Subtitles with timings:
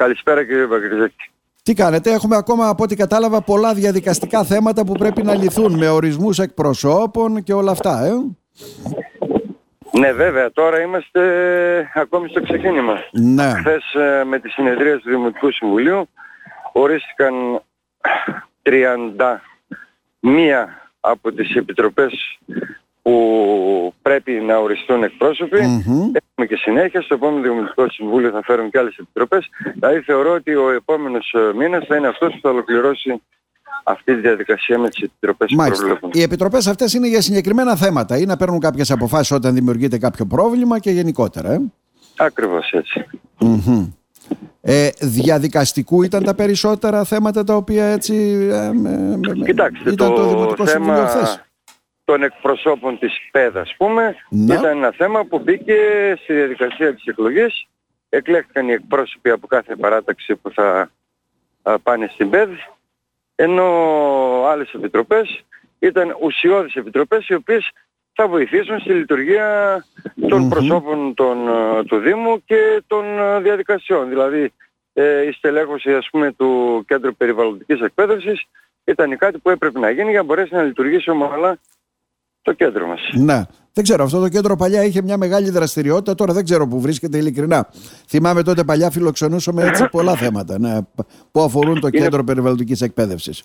[0.00, 1.30] Καλησπέρα κύριε Παγκριζάκη.
[1.62, 5.88] Τι κάνετε, έχουμε ακόμα από ό,τι κατάλαβα πολλά διαδικαστικά θέματα που πρέπει να λυθούν με
[5.88, 8.10] ορισμούς εκπροσώπων και όλα αυτά, ε;
[9.98, 11.20] Ναι βέβαια, τώρα είμαστε
[11.94, 12.98] ακόμη στο ξεκίνημα.
[13.12, 13.52] Ναι.
[13.58, 16.08] Χθες ε, με τη συνεδρία του Δημοτικού Συμβουλίου
[16.72, 17.62] ορίστηκαν
[18.62, 18.70] 31
[21.00, 22.38] από τις επιτροπές
[23.02, 25.58] που πρέπει να οριστούν εκπρόσωποι.
[25.58, 27.02] Έχουμε και συνέχεια.
[27.02, 29.48] Στο επόμενο Δημοτικό Συμβούλιο θα φέρουν και άλλες επιτροπές.
[29.74, 33.22] Δηλαδή θεωρώ ότι ο επόμενος ε, μήνας θα είναι αυτός που θα ολοκληρώσει
[33.84, 35.82] αυτή τη διαδικασία με τις επιτροπές Μάλιστα.
[35.82, 36.20] που προβλέπουν.
[36.20, 40.26] Οι επιτροπές αυτές είναι για συγκεκριμένα θέματα ή να παίρνουν κάποιες αποφάσεις όταν δημιουργείται κάποιο
[40.26, 41.52] πρόβλημα και γενικότερα.
[41.52, 41.60] Ε;
[42.16, 43.06] Ακριβώς έτσι.
[43.38, 43.92] Μμμ.
[44.62, 48.14] Ε, διαδικαστικού ήταν τα περισσότερα θέματα τα οποία έτσι
[48.50, 48.68] ε, ε,
[49.30, 51.44] ε, Κοιτάξτε, ήταν το, Δημοτικό Συμβούλιο θέμα χθες;
[52.10, 54.54] Των εκπροσώπων της ΠΕΔ, ας πούμε, Ναι.
[54.54, 55.76] ήταν ένα θέμα που μπήκε
[56.22, 57.66] στη διαδικασία της εκλογής.
[58.08, 60.90] Εκλέχθηκαν οι εκπρόσωποι από κάθε παράταξη που θα
[61.62, 62.50] α, πάνε στην ΠΕΔ,
[63.34, 63.66] ενώ
[64.46, 65.44] άλλες επιτροπές
[65.78, 67.70] ήταν ουσιώδεις επιτροπές οι οποίες
[68.12, 69.48] θα βοηθήσουν στη λειτουργία
[70.28, 70.48] των Μμμ.
[70.48, 74.08] προσώπων των, ε, του Δήμου και των ε, διαδικασιών.
[74.08, 74.52] Δηλαδή
[74.92, 78.44] ε, η στελέχωση ας πούμε του Κέντρου Περιβαλλοντικής Εκπαίδευσης
[78.84, 81.58] ήταν κάτι που έπρεπε να γίνει για να μπορέσει να λειτουργήσει ομαλά
[82.42, 83.00] το κέντρο μας.
[83.12, 83.42] Ναι.
[83.72, 87.18] Δεν ξέρω, αυτό το κέντρο παλιά είχε μια μεγάλη δραστηριότητα, τώρα δεν ξέρω που βρίσκεται
[87.18, 87.68] ειλικρινά.
[88.06, 90.78] Θυμάμαι τότε παλιά φιλοξενούσαμε έτσι πολλά θέματα ναι,
[91.32, 93.42] που αφορούν το Είναι- κέντρο περιβαλλοντικής εκπαίδευσης.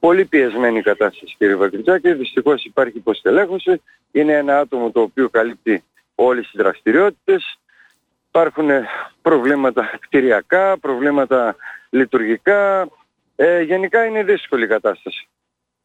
[0.00, 5.84] Πολύ πιεσμένη η κατάσταση κύριε Βακριτζάκη, δυστυχώς υπάρχει υποστελέχωση, είναι ένα άτομο το οποίο καλύπτει
[6.14, 7.58] όλες τις δραστηριότητες,
[8.28, 8.86] υπάρχουν ε,
[9.22, 11.56] προβλήματα κτηριακά, προβλήματα
[11.90, 12.88] λειτουργικά,
[13.36, 15.28] ε, γενικά είναι δύσκολη η κατάσταση.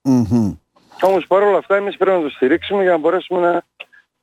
[0.02, 0.54] Μμμ.
[1.02, 3.64] Όμως παρόλα αυτά εμείς πρέπει να το στηρίξουμε για να μπορέσουμε να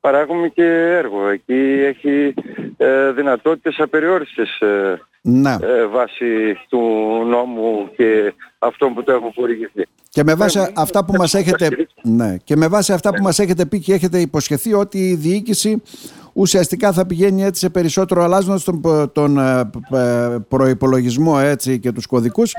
[0.00, 0.64] παράγουμε και
[0.96, 1.28] έργο.
[1.28, 2.34] Εκεί έχει
[2.76, 5.56] ε, δυνατότητες απεριόριστες ε, Ναι.
[5.62, 6.78] ε, βάσει του
[7.26, 9.86] νόμου και αυτών που το έχουν χορηγηθεί.
[10.08, 12.24] Και με βάση Πρέπει αυτά που να μας έχετε, στηρίξουμε.
[12.24, 15.82] ναι, και με βάση αυτά που μας έχετε πει και έχετε υποσχεθεί ότι η διοίκηση
[16.32, 21.78] ουσιαστικά θα πηγαίνει έτσι σε περισσότερο αλλάζοντας τον, πο- τον ε, π- ε, προϋπολογισμό έτσι
[21.78, 22.54] και τους κωδικούς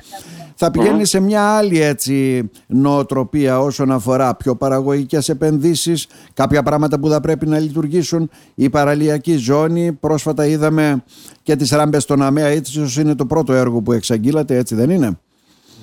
[0.56, 7.10] θα πηγαίνει σε μια άλλη έτσι νοοτροπία όσον αφορά πιο παραγωγικές επενδύσεις κάποια πράγματα που
[7.10, 11.04] θα πρέπει να λειτουργήσουν η παραλιακή ζώνη πρόσφατα είδαμε
[11.44, 14.90] και τις ράμπες στον ΑΜΕΑ έτσι ίσως είναι το πρώτο έργο που εξαγγείλατε έτσι δεν
[14.90, 15.20] είναι;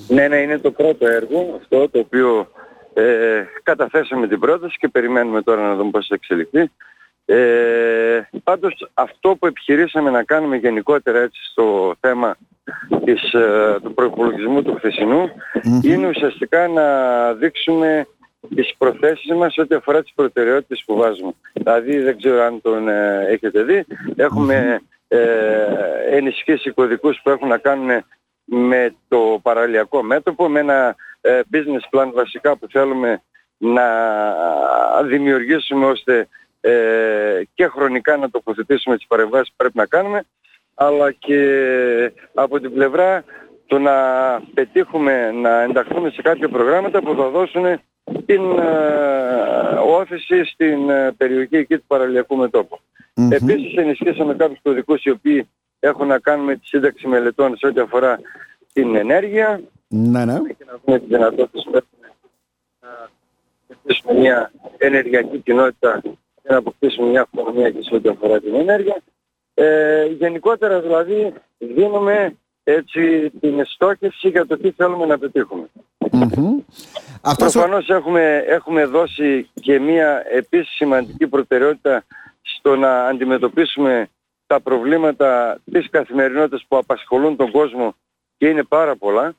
[0.08, 2.48] Ναι, ναι, είναι το πρώτο έργο αυτό το οποίο
[2.94, 3.02] ε,
[3.62, 6.70] καταθέσαμε την πρόταση και περιμένουμε τώρα να δούμε πώς θα εξελιχθεί.
[7.30, 12.36] Ε, πάντως αυτό που επιχειρήσαμε να κάνουμε γενικότερα έτσι στο θέμα
[13.04, 15.30] της, ε, του προϋπολογισμού του χθεσινού
[15.62, 15.80] Μμμ.
[15.82, 16.86] είναι ουσιαστικά να
[17.32, 18.06] δείξουμε
[18.54, 21.32] τις προθέσεις μας ό,τι αφορά τις προτεραιότητες που βάζουμε.
[21.52, 23.84] Δηλαδή δεν ξέρω αν τον ε, έχετε δει,
[24.16, 25.18] έχουμε ε,
[26.10, 28.04] ενισχύσει κωδικούς που έχουν να κάνουν
[28.44, 33.22] με το παραλιακό μέτωπο, με ένα ε, business plan βασικά που θέλουμε
[33.58, 33.84] να
[35.02, 36.28] δημιουργήσουμε ώστε
[36.60, 40.24] ε, και χρονικά να τοποθετήσουμε τις παρεμβάσεις που πρέπει να κάνουμε,
[40.74, 41.40] αλλά και
[42.34, 43.24] από την πλευρά
[43.66, 43.92] το να
[44.54, 47.80] πετύχουμε να ενταχθούμε σε κάποια προγράμματα που θα δώσουν
[48.26, 48.68] την ε,
[49.86, 52.78] όθηση στην ε, περιοχή εκεί του παραλιακού μετώπου.
[53.14, 53.32] Μμμ.
[53.32, 55.48] Επίσης ενισχύσαμε κάποιους κωδικούς οι οποίοι
[55.80, 58.20] έχουν να κάνουν με τη σύνταξη μελετών σε ό,τι αφορά
[58.72, 62.12] την ενέργεια ναι ναι και να δούμε τις δυνατότητες που έχουμε
[62.80, 62.88] να
[63.68, 66.10] αποκτήσουμε μια ενεργειακή κοινότητα και
[66.48, 68.96] να αποκτήσουμε μια αυτονομία και σε ό,τι αφορά την ενέργεια.
[69.54, 75.66] Ε, γενικότερα δηλαδή δίνουμε έτσι την στόχευση για το τι θέλουμε να πετύχουμε.
[76.12, 76.58] Μμμ.
[77.22, 82.04] Αυτός ο- Προφανώς έχουμε, έχουμε δώσει και μια επίσης σημαντική προτεραιότητα
[82.42, 84.08] στο να αντιμετωπίσουμε
[84.46, 87.94] τα προβλήματα της καθημερινότητας που απασχολούν τον κόσμο
[88.36, 89.32] και είναι πάρα πολλά.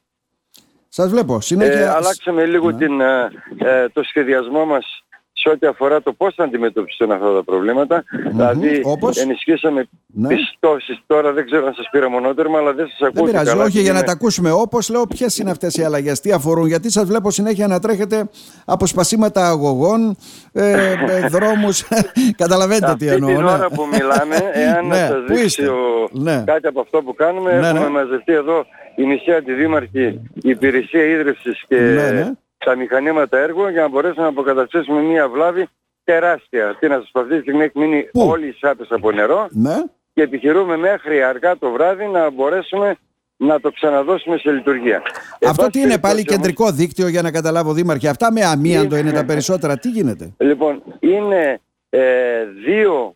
[0.90, 1.42] Σας βλέπω.
[1.42, 1.80] Συνέχεια...
[1.80, 2.78] Ε, αλλάξαμε λίγο Ναι.
[2.78, 5.04] την, ε, ε, το σχεδιασμό μας
[5.42, 8.04] σε ό,τι αφορά το πώς θα αντιμετωπιστούν αυτά τα προβλήματα.
[8.30, 10.28] Δηλαδή όπως; ενισχύσαμε Ναι.
[10.28, 11.00] πιστώσεις.
[11.08, 13.64] Τώρα δεν ξέρω αν σας πήρα μονότερμα, αλλά δεν σας Δεν ακούω πειράζει, καλά.
[13.64, 14.52] όχι για να Είναι- τα ακούσουμε.
[14.52, 18.30] Όπως λέω, ποιες είναι αυτές οι αλλαγές, τι αφορούν, γιατί σας βλέπω συνέχεια να τρέχετε
[18.66, 20.16] από σπασίματα αγωγών,
[20.52, 21.88] ε, ε, δρόμους.
[22.44, 23.30] Καταλαβαίνετε τι Αυτή εννοώ.
[23.30, 23.52] την ναι.
[23.52, 25.78] ώρα που μιλάμε, εάν Ναι, σας πού δείξει είστε; ο...
[26.12, 26.44] Ναι.
[26.46, 27.90] κάτι από αυτό που κάνουμε, Ναι, έχουμε ναι.
[27.90, 28.66] μαζευτεί εδώ
[28.96, 32.32] η μισή αντιδήμαρχη, η υπηρεσία ίδρυυσης και Ναι, ναι.
[32.66, 35.68] Τα μηχανήματα έργου για να μπορέσουμε να αποκαταστήσουμε μια βλάβη
[36.04, 36.78] τεράστια.
[36.80, 39.48] Τι να σας πω, αυτή τη στιγμή έχει μείνει Πού; όλοι οι σάπες από νερό
[39.52, 39.76] Ναι.
[40.14, 42.96] και επιχειρούμε μέχρι αργά το βράδυ να μπορέσουμε
[43.38, 45.02] να το ξαναδώσουμε σε λειτουργία.
[45.40, 48.10] Εν Αυτό πάση τι είναι πάλι περιπτώσει όμως- κεντρικό δίκτυο για να καταλάβω, Δήμαρχε.
[48.10, 49.78] Αυτά με αμίαντο είναι τα περισσότερα.
[49.78, 51.60] Τι γίνεται; Λοιπόν, είναι
[51.90, 53.16] ε, δύο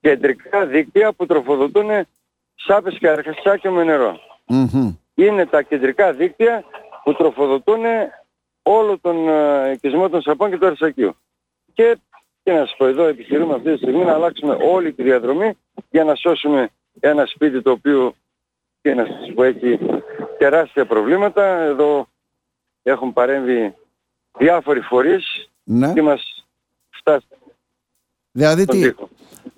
[0.00, 1.88] κεντρικά δίκτυα που τροφοδοτούν
[2.54, 4.18] σάπες και αρχασάκια με νερό.
[4.46, 4.94] Μμμ.
[5.14, 6.64] Είναι τα κεντρικά δίκτυα
[7.04, 7.82] που τροφοδοτούν
[8.62, 11.14] όλο τον ε, οικισμό των σαπών και του Αρσακίου.
[11.72, 11.98] Και,
[12.42, 15.58] και να σας πω εδώ επιχειρούμε αυτή τη στιγμή να αλλάξουμε όλη τη διαδρομή
[15.90, 16.68] για να σώσουμε
[17.00, 18.14] ένα σπίτι το οποίο
[18.82, 19.78] και να σας πω έχει
[20.38, 21.44] τεράστια προβλήματα.
[21.44, 22.06] Εδώ
[22.82, 23.74] έχουν παρέμβει
[24.38, 25.92] διάφοροι φορείς Ναι.
[25.92, 26.46] και μας
[26.90, 27.26] φτάσει
[28.32, 29.08] Δηλαδή στον τι, τοίχο.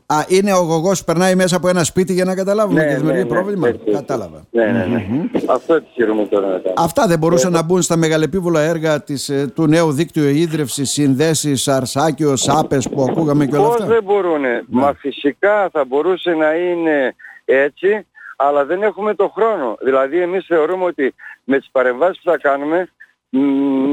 [0.06, 3.16] α, είναι ο γογός περνάει μέσα από ένα σπίτι για να καταλάβουμε Ναι, και δημιουργεί
[3.18, 3.68] ναι, ναι, πρόβλημα.
[3.68, 3.94] έτσι, έτσι.
[3.94, 4.46] Κατάλαβα.
[4.50, 5.06] Ναι, ναι, ναι.
[5.46, 6.72] Αυτό επιχειρούμε τώρα να κάνουμε.
[6.76, 11.68] Αυτά δεν μπορούσαν να μπουν στα μεγαλεπίβολα έργα της, ε, του νέου δίκτυου ίδρυυσης, συνδέσεις,
[11.68, 13.86] αρσάκιος, σάπες που ακούγαμε και όλα Πώς αυτά.
[13.86, 14.62] δεν μπορούνε.
[14.68, 17.14] Μα φυσικά θα μπορούσε να είναι
[17.44, 19.76] έτσι, αλλά δεν έχουμε το χρόνο.
[19.84, 21.14] Δηλαδή εμείς θεωρούμε ότι
[21.44, 22.88] με τις παρεμβάσεις που θα κάνουμε
[23.28, 23.38] μ,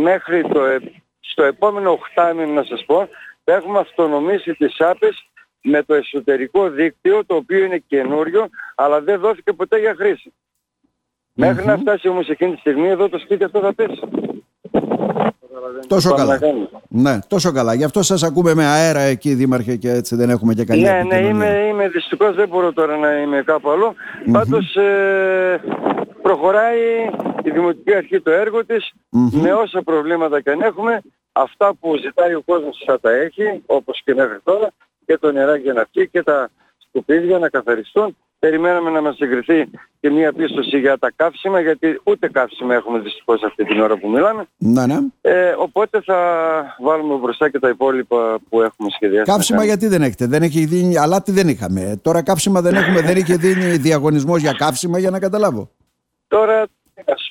[0.01, 0.79] μέχρι το, ε-
[1.19, 3.07] στο επόμενο οχτάμινο να σας πω θα
[3.53, 5.29] έχουμε αυτονομήσει τις άπες
[5.61, 10.33] με το εσωτερικό δίκτυο το οποίο είναι καινούριο αλλά δεν δόθηκε ποτέ για χρήση.
[11.33, 13.99] Μέχρι να φτάσει όμως εκείνη τη στιγμή εδώ το σπίτι αυτό θα πέσει.
[15.87, 16.33] Τόσο Πάμε καλά.
[16.33, 16.67] να κάνουμε.
[16.89, 17.73] Ναι, τόσο καλά.
[17.73, 20.91] Γι' αυτό σας ακούμε με αέρα εκεί, Δήμαρχε, και έτσι δεν έχουμε και καλή Ναι,
[20.91, 21.29] ναι, επικοινωνία.
[21.29, 23.93] είμαι, είμαι δυστυχώς δεν μπορώ τώρα να είμαι κάπου αλλού.
[24.31, 25.61] Πάντως ε,
[26.21, 26.79] προχωράει
[27.43, 31.01] η Δημοτική Αρχή το έργο της με όσα προβλήματα και αν έχουμε.
[31.31, 34.69] Αυτά που ζητάει ο κόσμος θα τα έχει, όπως και μέχρι τώρα,
[35.05, 38.17] και το νεράκι για να πιει και τα σκουπίδια να καθαριστούν.
[38.39, 43.43] Περιμέναμε να μας εγκριθεί και μία πίστοση για τα καύσιμα, γιατί ούτε καύσιμα έχουμε δυστυχώς
[43.43, 44.45] αυτή την ώρα που μιλάμε.
[44.57, 44.97] Ναι, ναι.
[45.21, 46.17] Ε, οπότε θα
[46.79, 49.29] βάλουμε μπροστά και τα υπόλοιπα που έχουμε σχεδιάσει.
[49.29, 49.77] να Καύσιμα κάνουμε.
[49.77, 51.81] γιατί δεν έχετε, δεν έχει δίνει, αλλά τι δεν είχαμε.
[51.81, 55.69] Ε, Τώρα καύσιμα δεν έχουμε, δεν είχε δίνει διαγωνισμός για καύσιμα για να καταλάβω.
[56.27, 56.65] Τώρα,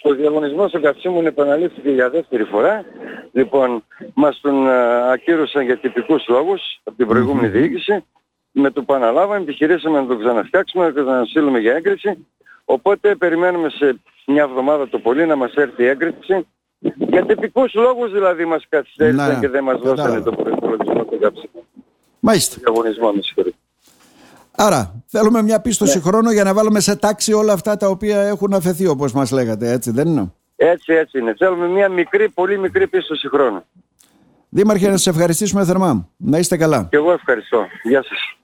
[0.08, 2.84] ο διαγωνισμός των καυσίμων επαναλήφθηκε για δεύτερη φορά.
[3.32, 3.84] Λοιπόν,
[4.14, 8.04] μας τον ε, ακύρωσαν για τυπικούς λόγους από την προηγούμενη διοίκηση.
[8.52, 12.26] Με το που αναλάβαμε, επιχειρήσαμε να το ξαναφτιάξουμε, να το ξαναστείλουμε για έγκριση.
[12.64, 16.46] Οπότε περιμένουμε σε μια εβδομάδα το πολύ να μας έρθει η έγκριση.
[16.96, 20.02] Για τυπικούς λόγους δηλαδή μας καθυστέρησαν Ναι, και δεν μας κατάλαβα.
[20.02, 21.62] δώσανε το προϋπολογισμό των καυσίμων.
[22.20, 22.56] Μάλιστα.
[22.60, 23.56] Διαγωνισμό, με συγχωρείτε.
[24.60, 26.02] Άρα, θέλουμε μια πίστοση Ναι.
[26.02, 29.70] χρόνο για να βάλουμε σε τάξη όλα αυτά τα οποία έχουν αφαιθεί, όπως μας λέγατε,
[29.70, 31.34] έτσι δεν είναι; Έτσι, έτσι είναι.
[31.38, 33.64] Θέλουμε μια μικρή, πολύ μικρή πίστοση χρόνου.
[34.48, 36.08] Δήμαρχε, να σας ευχαριστήσουμε θερμά.
[36.16, 36.86] Να είστε καλά.
[36.90, 37.66] Και εγώ ευχαριστώ.
[37.82, 38.18] Γεια σας.